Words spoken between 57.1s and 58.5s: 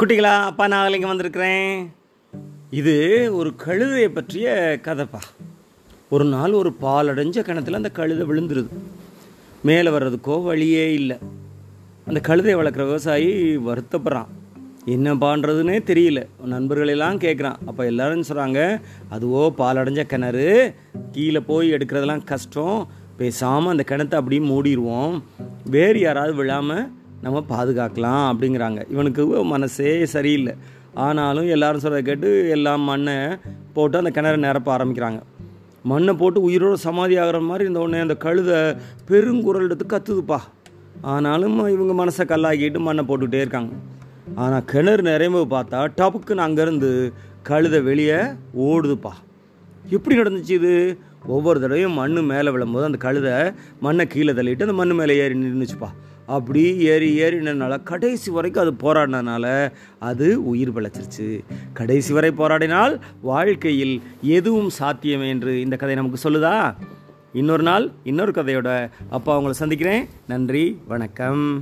ஏறினால கடைசி